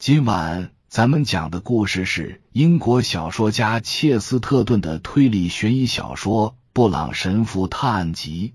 [0.00, 8.54] 今晚咱们讲的故事是英国小说家切斯特顿的推理悬疑小说《布朗神父探案集》。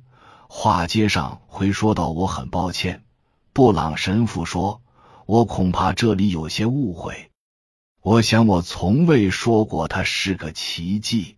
[0.49, 3.03] 话接上回说到，我很抱歉，
[3.53, 4.81] 布朗神父说，
[5.27, 7.29] 我恐怕这里有些误会。
[8.01, 11.35] 我想我从未说过它是个奇迹，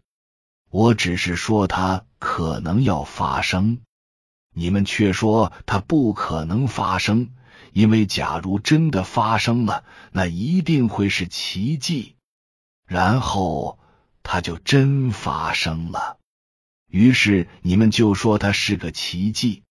[0.72, 3.80] 我只是说它可能要发生。
[4.54, 7.32] 你们却说它不可能发生。
[7.74, 12.16] 因为假如真的发生了，那一定会是奇迹。
[12.86, 13.80] 然后
[14.24, 16.18] 它就真发生了。
[16.90, 19.64] 于是你们就说它是个奇迹。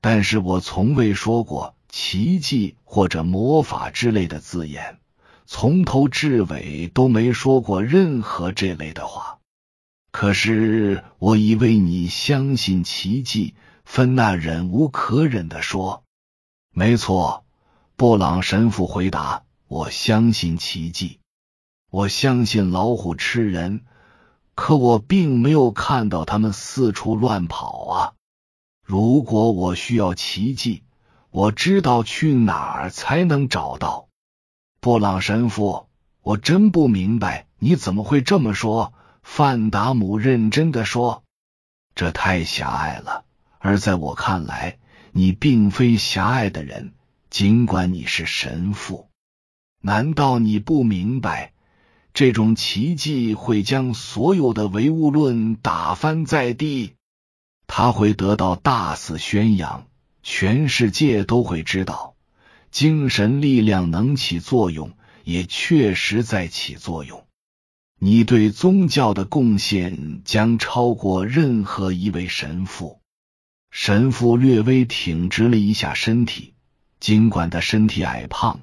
[0.00, 5.00] 但是我从未说过奇迹或者魔法之类的字眼，
[5.46, 9.38] 从头至尾都没说过任何这类的话。
[10.12, 13.54] 可是我以为你相信奇迹，
[13.84, 16.03] 芬娜忍无可忍的说。
[16.76, 17.44] 没错，
[17.94, 21.20] 布朗神父回答：“我相信奇迹，
[21.88, 23.84] 我相信老虎吃人，
[24.56, 28.12] 可我并没有看到他们四处乱跑啊！
[28.82, 30.82] 如果我需要奇迹，
[31.30, 34.08] 我知道去哪儿才能找到。”
[34.82, 35.86] 布朗神父，
[36.22, 41.22] 我真不明白你怎么会这么说。”范达姆认真的说
[41.94, 43.24] ：“这太狭隘了，
[43.60, 44.76] 而在我看来。”
[45.16, 46.92] 你并非狭隘的人，
[47.30, 49.08] 尽管你是神父。
[49.80, 51.52] 难道你不明白，
[52.12, 56.94] 这种奇迹会将所有的唯物论打翻在地？
[57.68, 59.86] 他会得到大肆宣扬，
[60.24, 62.16] 全世界都会知道，
[62.72, 67.24] 精神力量能起作用，也确实在起作用。
[68.00, 72.98] 你对宗教的贡献将超过任何一位神父。
[73.76, 76.54] 神父略微挺直了一下身体，
[77.00, 78.60] 尽管他身体矮胖，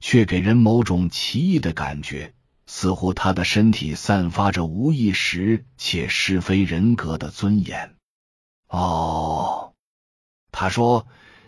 [0.00, 2.34] 却给人某种奇异的感觉，
[2.66, 7.94] 似乎他的身体散发着无意识且是非人格的尊严。
[8.68, 9.72] 哦，
[10.52, 11.06] 他说：“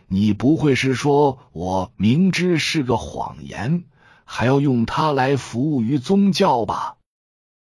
[0.08, 3.84] 你不会是说我明知是个谎言，
[4.24, 6.96] 还要用它来服务于宗教吧？”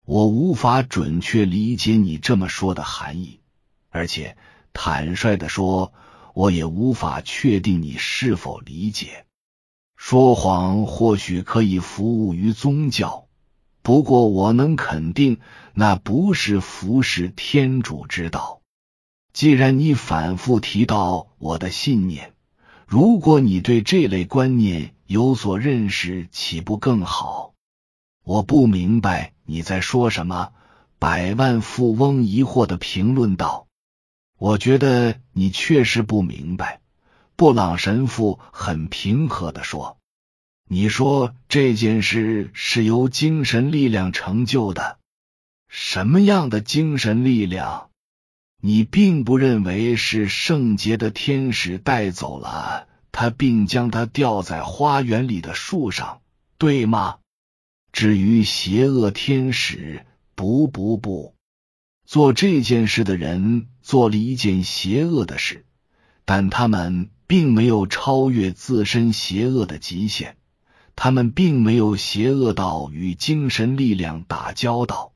[0.05, 3.39] 我无法准确理解你这么说的含义，
[3.89, 4.35] 而且。
[4.79, 5.91] 坦率的说，
[6.35, 9.25] 我也无法确定你是否理解。
[9.95, 13.25] 说谎或许可以服务于宗教，
[13.81, 15.39] 不过我能肯定，
[15.73, 18.61] 那不是服侍天主之道。
[19.33, 22.33] 既然你反复提到我的信念，
[22.85, 27.55] 如果你对这类观念有所认识，岂不更好？
[28.23, 30.51] 我不明白你在说什么。
[30.99, 33.66] 百万富翁疑惑的评论道。
[34.39, 36.79] 我觉得你确实不明白，
[37.35, 39.97] 布朗神父很平和的说
[40.69, 44.99] ：“你说这件事是由精神力量成就的，
[45.67, 47.89] 什么样的精神力量？
[48.61, 56.21] 你并不认为是圣洁的天使带走了他，并将他吊在花园里的树上，
[56.59, 57.17] 对吗？
[57.91, 60.05] 至于邪恶天使，
[60.35, 61.33] 不不不。”
[62.05, 65.65] 做这件事的人做了一件邪恶的事，
[66.25, 70.35] 但他们并没有超越自身邪恶的极限，
[70.97, 75.13] 他们并没有邪恶到与精神力量打交道。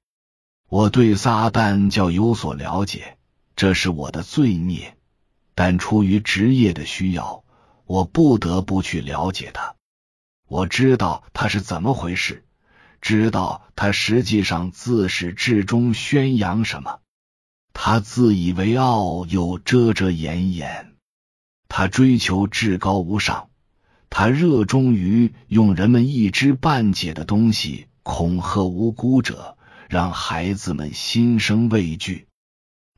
[0.70, 3.18] 我对撒旦教有所了解，
[3.58, 4.96] 这是我的罪孽，
[5.54, 7.44] 但出于职业的需要，
[7.86, 9.76] 我不得不去了解他。
[10.48, 12.46] 我知道他是怎么回事。
[13.02, 17.02] 知道他实际上自始至终宣扬什么，
[17.74, 20.94] 他自以为傲又遮遮掩掩，
[21.68, 23.50] 他追求至高无上，
[24.10, 29.58] 他热衷于用人们一知半解的东西恐吓无辜者，
[29.90, 32.28] 让孩子们心生畏惧。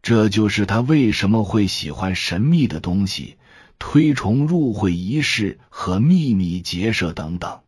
[0.02, 3.38] 这就是他为什么会喜欢神秘的东西，
[3.80, 7.62] 推崇入会仪式和秘密结社等等。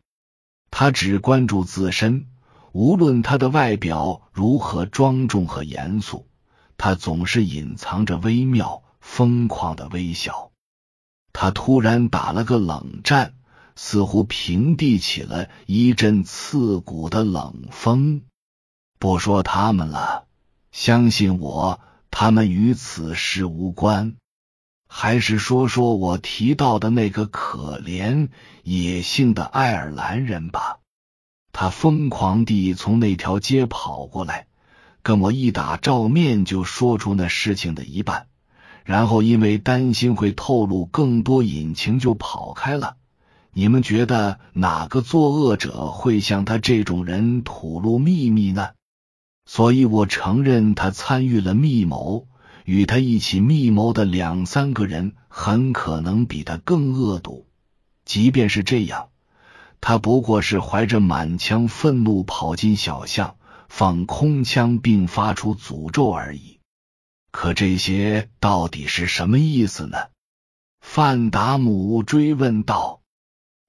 [0.70, 2.26] 他只关注自身，
[2.74, 6.28] 无论他的外表如何庄重和严肃，
[6.78, 10.52] 他总是隐藏着微妙、疯狂的微笑。
[11.34, 13.34] 他突然打了个冷战，
[13.76, 18.22] 似乎平地起了一阵刺骨的冷风。
[19.00, 20.28] 不说他们了，
[20.72, 24.16] 相信我，他们与此事无关。
[24.88, 28.30] 还是说说我提到的那个可怜
[28.64, 30.80] 野性的爱尔兰人吧。
[31.52, 34.48] 他疯狂地从那条街跑过来，
[35.06, 38.26] 跟我一打照面，就说出那事情的一半，
[38.86, 42.96] 然后因为担心会透露更多隐情，就跑开了。
[43.54, 48.70] 你们觉得哪个作恶者会向他这种人吐露秘密呢？
[49.46, 52.28] 所以我承认他参与了密谋，
[52.64, 57.46] 与他一起密谋的两三个人很可能比他更恶毒。
[58.06, 59.10] 即便是这样，
[59.82, 63.36] 他不过是怀着满腔愤怒跑进小巷，
[63.68, 66.60] 放空枪并发出诅咒而已。
[67.32, 69.98] 可这些到底是什么意思呢？
[70.82, 73.02] 范达姆追问道。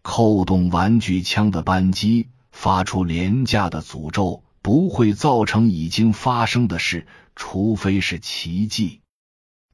[0.03, 9.01] 扣动玩具枪的扳机，发出廉价的诅咒，不会造成已经发生的事，除非是奇迹。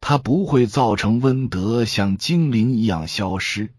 [0.01, 3.75] 它不会造成温德像精灵一样消失，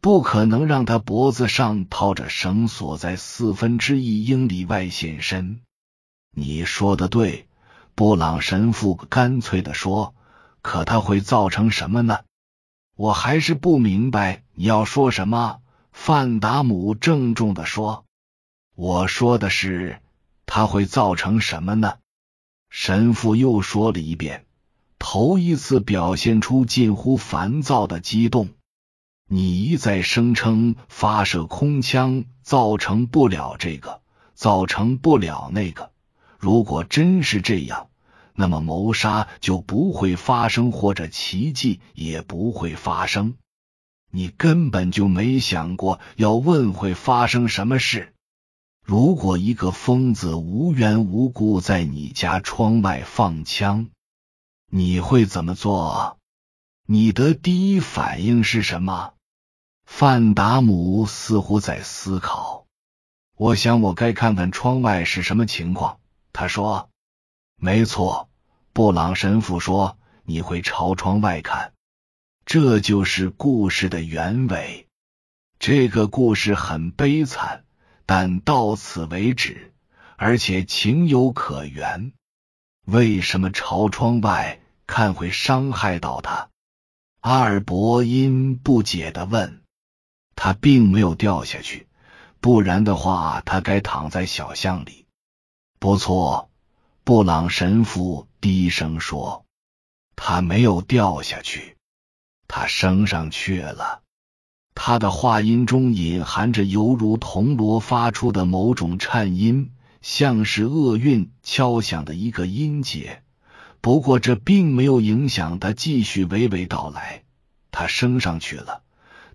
[0.00, 5.60] 不可能让他脖子上套着绳索在四分之一英里外现身。
[6.32, 7.48] 你说的对，
[7.94, 10.14] 布朗神父干脆的说。
[10.62, 12.18] 可他会造成什么呢？
[12.94, 15.60] 我还是不明白你要说什么。
[15.90, 18.04] 范达姆郑重的说
[18.76, 20.00] ：“我说的是，
[20.44, 21.94] 他会造成什么呢？”
[22.68, 24.44] 神父又说了一遍，
[24.98, 28.50] 头一次表现出近乎烦躁的激动。
[29.26, 34.02] 你一再声称发射空枪造成不了这个，
[34.34, 35.89] 造成不了那个。
[36.40, 37.90] 如果真是这样，
[38.32, 43.34] 那么谋杀就不会发生，或者奇迹也不会发生。
[44.10, 48.14] 你根本就没想过要问会发生什么事。
[48.82, 53.90] 如果一个疯子无缘无故在你家窗外放枪，
[54.70, 56.16] 你会怎么做？
[56.86, 59.12] 你的第一反应是什么？
[59.84, 62.64] 范达姆似乎在思考。
[63.36, 65.98] 我想我该看看窗外是什么情况。
[66.32, 66.90] 他说
[67.56, 68.28] ：“没错。”
[68.72, 71.72] 布朗神父说：“你会朝窗外看。”
[72.46, 74.86] 这就是故事的原委。
[75.58, 77.64] 这个故事很悲惨，
[78.06, 79.74] 但到此为止，
[80.16, 82.12] 而且情有可原。
[82.86, 86.48] 为什么朝窗外看会伤害到他？
[87.20, 89.62] 阿尔伯因不解的问。
[90.34, 91.86] 他并没有掉下去，
[92.40, 94.99] 不然的话，他该躺在小巷里。
[95.80, 96.50] 不错，
[97.04, 99.46] 布朗神父低声说，
[100.14, 101.78] 他没有掉下去。
[102.46, 104.02] 他升上去了，
[104.74, 109.72] 他的话音中隐含着犹如铜锣发出的某种颤音，
[110.02, 113.22] 像是厄运敲响的一个音节。
[113.80, 117.22] 不过这并没有影响他继续娓娓道来。
[117.70, 118.82] 他升上去了，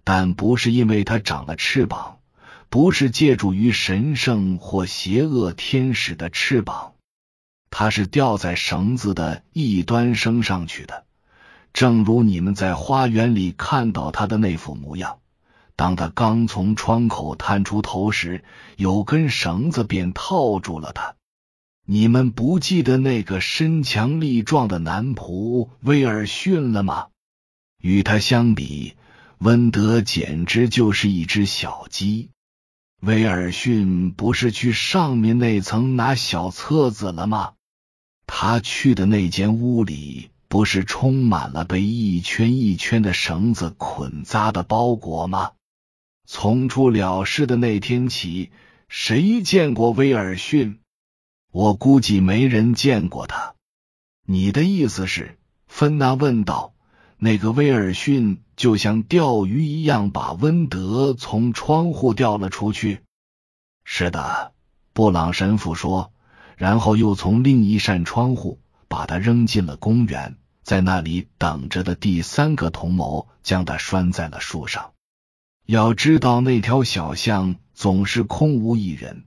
[0.03, 2.14] 但不是因为他长了翅膀，
[2.75, 6.95] 不是借助于神圣或邪恶天使的翅膀，
[7.69, 11.05] 他是吊在绳子的一端升上去的。
[11.71, 15.19] 正如你们在花园里看到他的那副模样，
[15.77, 18.43] 当他刚从窗口探出头时，
[18.75, 21.15] 有根绳子便套住了他。
[21.85, 27.07] 你们不记得那个身强力壮的男仆威尔逊了吗？
[27.81, 28.95] 与他相比，
[29.37, 32.31] 温德简直就是一只小鸡。
[33.05, 37.53] 威尔逊不是去上面那层拿小册子了吗？
[38.27, 40.31] 他去的那间屋里。
[40.47, 45.51] 不是充满了被一圈一圈的绳子捆扎的包裹吗？
[46.25, 48.51] 从出了事的那天起，
[48.87, 50.79] 谁见过威尔逊？
[51.51, 53.55] 我估计没人见过他。
[54.25, 55.37] 你的意思是？
[55.67, 56.73] 芬娜问道。
[57.17, 63.01] 那个威尔逊就像钓鱼一样，把温德从窗户钓了出去。
[63.83, 64.53] 是的，
[64.93, 66.11] 布朗神父说，
[66.55, 70.37] 然后又从另一扇窗户把他扔进了公园。
[70.63, 74.93] 在那里等着的第三个同谋将他拴在了树上。
[75.67, 79.25] 要知道，那条小巷总是空无一人，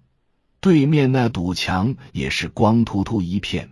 [0.60, 3.70] 对面那堵墙也是光秃秃一片。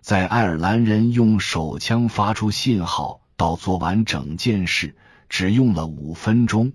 [0.00, 4.96] 在爱尔兰人用手枪发出信号到做完整件事，
[5.28, 6.72] 只用了五分钟。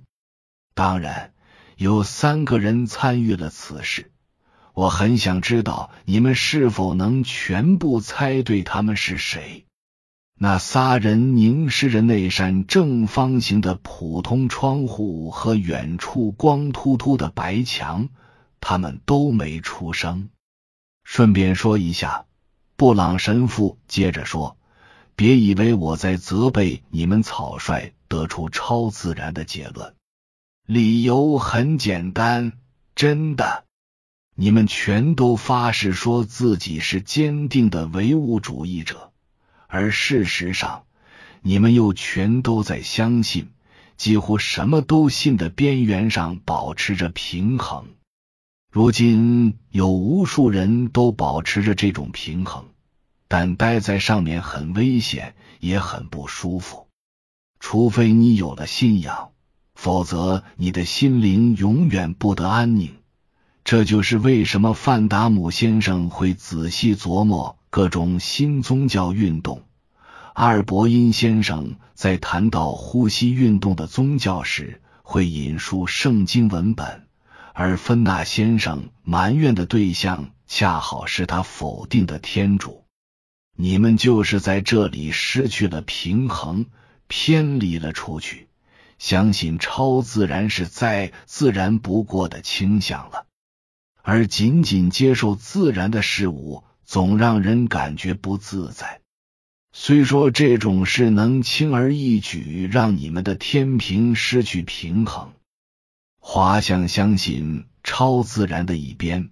[0.76, 1.34] 当然，
[1.78, 4.12] 有三个人参与了此事。
[4.76, 9.66] 我很想知道你们是否能全部猜对他们是谁。
[10.38, 18.10] 那仨人凝视着那扇正方形的普通窗户和远处光秃秃的白墙，
[18.62, 20.30] 他们都没出声。
[21.04, 22.28] 顺便说一下，
[22.76, 24.56] 布朗神父接着说
[25.20, 29.94] ：“别以为我在责备你们草率得出超自然的结论。
[30.66, 32.54] 理由很简单，
[32.96, 33.66] 真的，
[34.34, 39.12] 你们全都发誓说自己是坚定的唯物主义者。”
[39.68, 40.86] 而事实上，
[41.42, 43.50] 你们又全都在相信，
[43.98, 47.88] 几乎什么都信的边缘上保持着平衡。
[48.72, 52.64] 如今有无数人都保持着这种平衡，
[53.30, 56.88] 但待在上面很危险，也很不舒服。
[57.60, 59.30] 除非你有了信仰，
[59.76, 62.96] 否则你的心灵永远不得安宁。
[63.64, 69.62] 这就是为什么范达姆先生会仔细琢磨各种新宗教运动。
[70.34, 77.06] 阿尔伯因先生在谈到呼吸运动的宗教时，会引述圣经文本，
[77.54, 82.86] 而芬纳先生埋怨的对象恰好是他否定的天主。
[83.62, 86.68] 你们就是在这里失去了平衡，
[87.10, 88.48] 偏离了出去，
[89.00, 93.26] 相信超自然是再自然不过的倾向了，
[94.02, 99.02] 而仅仅接受自然的事物，总让人感觉不自在。
[99.74, 105.34] 虽说这种事能轻而易举让你们的天平失去平衡，
[106.22, 109.32] 滑向相信超自然的一边，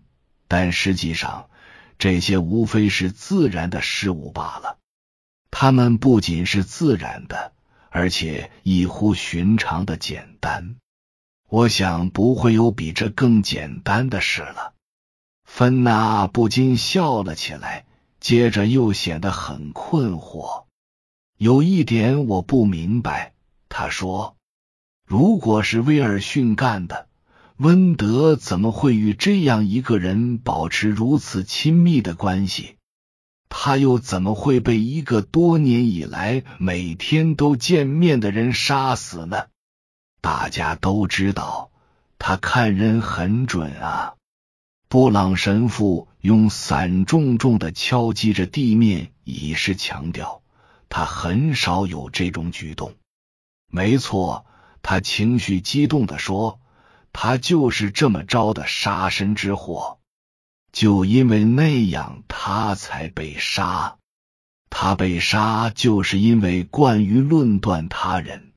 [0.50, 1.50] 但实际上
[1.98, 4.77] 这些无非是自然的事物罢了。
[5.51, 7.54] 它们不仅是自然的，
[7.89, 10.75] 而且异乎寻常的简单。
[11.50, 14.74] 我想不会有比这更简单的事了。
[15.44, 17.86] 芬娜不禁笑了起来。
[18.20, 20.66] 接着又显得很困惑。
[21.38, 23.34] 有一点我不明白，
[23.70, 24.36] 他说
[25.06, 27.08] ：“如果是威尔逊干的，
[27.58, 32.76] 温德怎么会与这样一个人保持如此亲密的关系？
[33.50, 39.46] 他又怎么会被一个多年以来每天都见面的人杀死呢？
[40.22, 41.72] 大家都知道，
[42.20, 44.14] 他看人很准啊。”
[44.88, 50.44] 布朗神父用伞重重的敲击着地面，以示强调。
[50.90, 52.94] 他很少有这种举动。
[53.70, 54.46] 没错，
[54.84, 56.60] 他情绪激动的说
[57.19, 59.97] ：“他就是这么着的杀身之祸。
[60.71, 63.97] 就因为那样，他才被杀。
[64.69, 68.53] 他被杀，就是因为惯于论断他人。”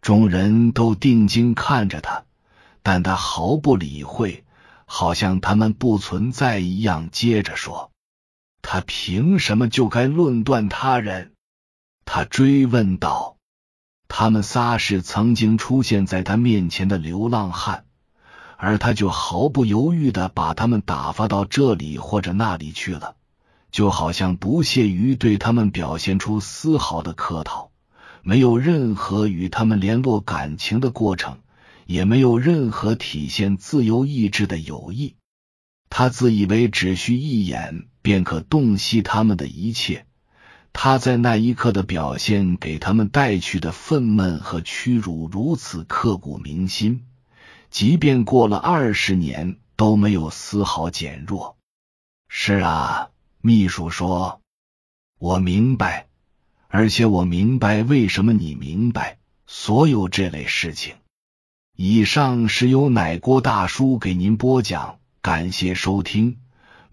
[0.00, 2.24] 众人都定睛看着他，
[2.82, 4.42] 但他毫不理会。
[4.86, 7.10] 好像他们不存在一样。
[7.10, 7.92] 接着说
[8.62, 11.34] ：“他凭什么就该论断他人？”
[12.06, 13.31] 他追问道
[14.14, 17.86] ：“他们仨是曾经出现在他面前的流浪汉，
[18.58, 23.16] 而他就毫不犹豫的把他们打发到这里或者那里去了，
[23.70, 27.70] 就好像不屑于对他们表现出丝毫的客套，
[28.22, 31.38] 没有任何与他们联络感情的过程。”
[31.84, 35.16] 也没有任何体现自由意志的友谊。
[35.90, 40.06] 他自以为只需一眼便可洞悉他们的一切。
[40.72, 47.06] 他在那一刻的表现，给他们带去的愤懑和屈辱如此刻骨铭心，
[47.70, 51.56] 即便过了二十年都没有丝毫减弱。
[52.28, 53.10] 是啊，
[53.40, 54.40] 秘书说
[55.20, 56.08] ：“我明白，
[56.68, 60.94] 而且我明白为什么你明白所有这类事情。”
[61.76, 66.38] 以上是由奶锅大叔给您播讲，感谢收听。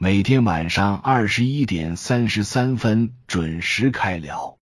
[0.01, 4.58] 每天晚上二十一点三十三分准时开聊。